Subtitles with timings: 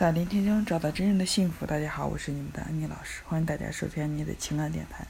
[0.00, 1.66] 在聆听中找到真正的幸福。
[1.66, 5.06] 大家好，我是你们的安妮老师，欢迎大家收听安妮的情感电台。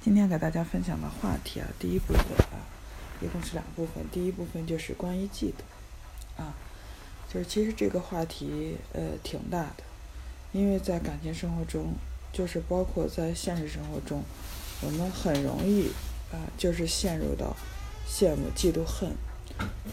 [0.00, 2.22] 今天给大家分享的话题啊，第一部分
[2.52, 2.62] 啊，
[3.20, 4.08] 一共是两部分。
[4.12, 6.54] 第一部分就是关于嫉妒啊，
[7.28, 9.82] 就是其实这个话题呃挺大的，
[10.52, 11.92] 因为在感情生活中，
[12.32, 14.22] 就是包括在现实生活中，
[14.80, 15.88] 我们很容易
[16.30, 17.56] 啊，就是陷入到
[18.08, 19.10] 羡慕、嫉妒、恨，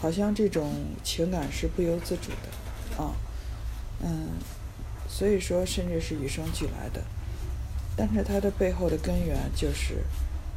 [0.00, 3.10] 好像这种情感是不由自主的啊。
[4.00, 4.28] 嗯，
[5.08, 7.02] 所以说，甚至是与生俱来的，
[7.96, 10.04] 但是它的背后的根源就是，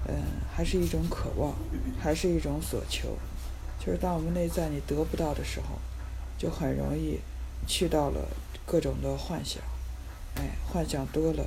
[0.08, 0.14] 嗯，
[0.54, 1.56] 还是一种渴望，
[2.00, 3.18] 还是一种所求，
[3.80, 5.80] 就是当我们内在你得不到的时候，
[6.38, 7.20] 就很容易
[7.66, 8.28] 去到了
[8.66, 9.62] 各种的幻想，
[10.36, 11.44] 哎，幻想多了，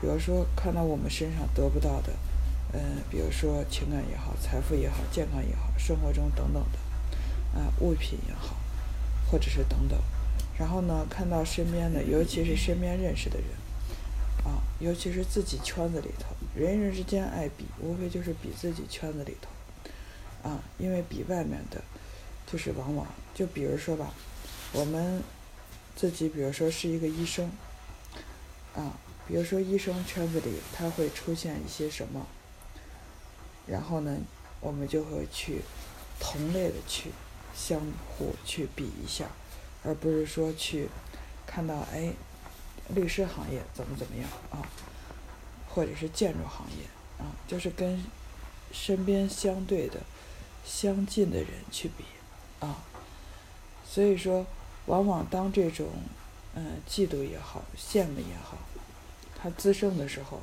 [0.00, 2.12] 比如说看到我们身上得不到的，
[2.72, 8.56] 嗯，比如说情感也好，财富也好，健康也好，生活中等等的，啊，物品也好，
[9.30, 9.98] 或者是等等。
[10.56, 13.48] 然后呢，看到身边的，尤其是身边认识的人，
[14.44, 21.82] 啊，尤其是自己圈子里头，人与人之间爱比，无非就是比自己圈子里头，啊，因为比外面的，
[22.46, 24.14] 就是往往就比如说吧，
[24.72, 25.22] 我们
[25.96, 27.50] 自己比如说是一个医生，
[28.76, 32.26] 啊，比如说医生圈子里他会出现一些什么，
[33.66, 34.16] 然后呢，
[34.60, 35.62] 我们就会去
[36.20, 37.10] 同类的去
[37.56, 39.26] 相互去比一下。
[39.84, 40.88] 而不是说去
[41.46, 42.12] 看到哎，
[42.88, 44.66] 律师行业怎么怎么样啊，
[45.68, 46.84] 或者是建筑行业
[47.18, 48.02] 啊，就是跟
[48.72, 50.00] 身边相对的、
[50.64, 52.04] 相近的人去比
[52.60, 52.82] 啊。
[53.86, 54.46] 所以说，
[54.86, 55.86] 往往当这种
[56.54, 58.58] 嗯嫉妒也好、羡慕也好，
[59.36, 60.40] 它滋生的时候，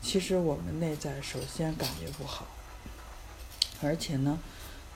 [0.00, 2.46] 其实我们内在首先感觉不好，
[3.82, 4.38] 而且呢，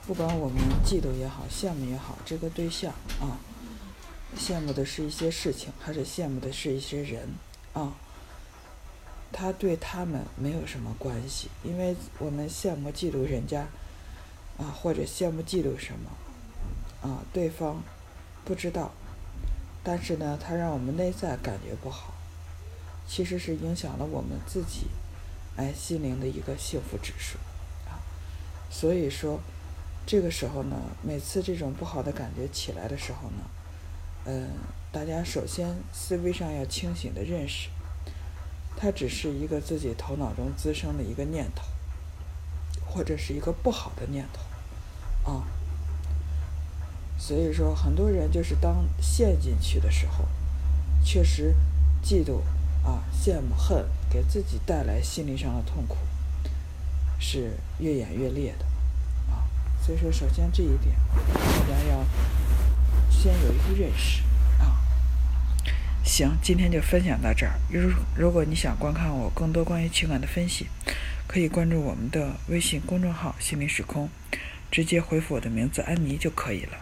[0.07, 3.37] 不管我们嫉妒也好、羡慕也好，这个对象啊。
[4.37, 7.27] 羡慕的是一些事情，还是羡慕的是一些人
[7.73, 7.93] 啊？
[9.31, 13.67] 他对他们没有什么关系，因为我们羡慕、嫉妒人家
[14.57, 17.23] 啊，或者羡慕、嫉妒什么啊？
[17.31, 17.83] 对方
[18.45, 18.91] 不知道，
[19.83, 22.13] 但是呢，他让我们内在感觉不好，
[23.07, 24.87] 其实是影响了我们自己
[25.57, 27.37] 哎心灵的一个幸福指数
[27.89, 28.01] 啊。
[28.71, 29.39] 所以说，
[30.05, 33.43] 这个时候呢，每次这种不好的感觉起来的时候呢。
[34.31, 34.47] 嗯，
[34.91, 37.69] 大家首先思维上要清醒的认识，
[38.77, 41.63] 它只是一个自己头脑中滋生的一个念头，
[42.85, 45.47] 或者是一个不好的念头，啊，
[47.17, 50.27] 所以说很多人就是当陷进去的时候，
[51.03, 51.55] 确实
[52.03, 52.41] 嫉妒
[52.87, 55.97] 啊、羡慕、恨，给自己带来心理上的痛苦，
[57.17, 58.65] 是越演越烈的，
[59.33, 59.49] 啊，
[59.81, 60.95] 所以说首先这一点，
[61.67, 61.88] 大家。
[63.21, 64.21] 先有一个认识
[64.61, 64.79] 啊，
[66.05, 67.59] 行，今天就分享到这儿。
[67.69, 70.67] 如如果你想观看我更多关于情感的分析，
[71.27, 74.09] 可以关注我们的微信公众号“心灵时空”，
[74.71, 76.77] 直接回复我的名字“安妮”就可以了。